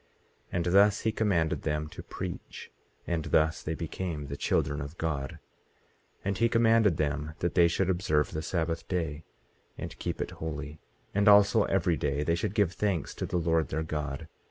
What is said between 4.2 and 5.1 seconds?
the children of